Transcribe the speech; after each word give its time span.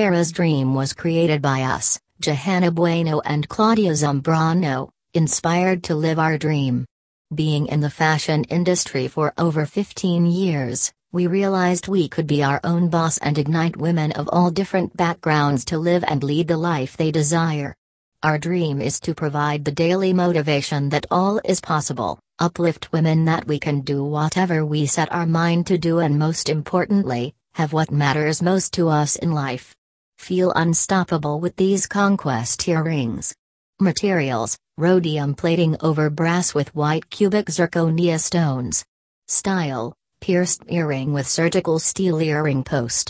Farrah's 0.00 0.32
dream 0.32 0.74
was 0.74 0.94
created 0.94 1.42
by 1.42 1.60
us, 1.60 2.00
Johanna 2.20 2.70
Bueno 2.70 3.20
and 3.20 3.46
Claudia 3.46 3.90
Zambrano, 3.90 4.88
inspired 5.12 5.84
to 5.84 5.94
live 5.94 6.18
our 6.18 6.38
dream. 6.38 6.86
Being 7.34 7.66
in 7.66 7.80
the 7.80 7.90
fashion 7.90 8.44
industry 8.44 9.08
for 9.08 9.34
over 9.36 9.66
15 9.66 10.24
years, 10.24 10.90
we 11.12 11.26
realized 11.26 11.86
we 11.86 12.08
could 12.08 12.26
be 12.26 12.42
our 12.42 12.60
own 12.64 12.88
boss 12.88 13.18
and 13.18 13.36
ignite 13.36 13.76
women 13.76 14.12
of 14.12 14.26
all 14.32 14.50
different 14.50 14.96
backgrounds 14.96 15.66
to 15.66 15.76
live 15.76 16.02
and 16.08 16.24
lead 16.24 16.48
the 16.48 16.56
life 16.56 16.96
they 16.96 17.10
desire. 17.10 17.74
Our 18.22 18.38
dream 18.38 18.80
is 18.80 19.00
to 19.00 19.14
provide 19.14 19.66
the 19.66 19.78
daily 19.84 20.14
motivation 20.14 20.88
that 20.88 21.04
all 21.10 21.42
is 21.44 21.60
possible, 21.60 22.18
uplift 22.38 22.90
women 22.90 23.26
that 23.26 23.46
we 23.46 23.58
can 23.58 23.82
do 23.82 24.02
whatever 24.02 24.64
we 24.64 24.86
set 24.86 25.12
our 25.12 25.26
mind 25.26 25.66
to 25.66 25.76
do, 25.76 25.98
and 25.98 26.18
most 26.18 26.48
importantly, 26.48 27.34
have 27.52 27.74
what 27.74 27.90
matters 27.90 28.40
most 28.40 28.72
to 28.72 28.88
us 28.88 29.16
in 29.16 29.32
life. 29.32 29.76
Feel 30.20 30.52
unstoppable 30.54 31.40
with 31.40 31.56
these 31.56 31.86
conquest 31.86 32.68
earrings. 32.68 33.34
Materials 33.80 34.58
Rhodium 34.76 35.34
plating 35.34 35.78
over 35.80 36.10
brass 36.10 36.54
with 36.54 36.74
white 36.74 37.08
cubic 37.08 37.46
zirconia 37.46 38.20
stones. 38.20 38.84
Style 39.28 39.94
Pierced 40.20 40.62
earring 40.68 41.14
with 41.14 41.26
surgical 41.26 41.78
steel 41.78 42.20
earring 42.20 42.62
post. 42.64 43.08